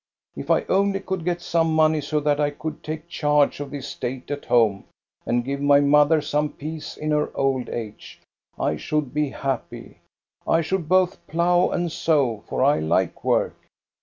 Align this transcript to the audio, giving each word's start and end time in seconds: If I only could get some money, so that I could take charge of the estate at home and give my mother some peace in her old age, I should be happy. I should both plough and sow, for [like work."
If 0.35 0.49
I 0.49 0.63
only 0.63 0.99
could 0.99 1.23
get 1.23 1.41
some 1.43 1.75
money, 1.75 2.01
so 2.01 2.19
that 2.21 2.39
I 2.39 2.49
could 2.49 2.81
take 2.81 3.07
charge 3.07 3.59
of 3.59 3.69
the 3.69 3.77
estate 3.77 4.31
at 4.31 4.45
home 4.45 4.85
and 5.27 5.45
give 5.45 5.61
my 5.61 5.79
mother 5.79 6.21
some 6.21 6.49
peace 6.53 6.97
in 6.97 7.11
her 7.11 7.29
old 7.37 7.69
age, 7.69 8.19
I 8.57 8.77
should 8.77 9.13
be 9.13 9.29
happy. 9.29 9.99
I 10.47 10.61
should 10.61 10.89
both 10.89 11.19
plough 11.27 11.69
and 11.69 11.91
sow, 11.91 12.41
for 12.47 12.63
[like 12.81 13.23
work." 13.23 13.55